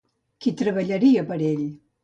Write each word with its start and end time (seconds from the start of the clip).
Qui 0.45 0.53
treballaria 0.61 1.27
per 1.31 1.41
ell? 1.53 1.65